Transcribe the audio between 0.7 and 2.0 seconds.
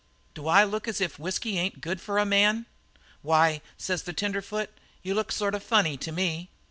as if whisky ain't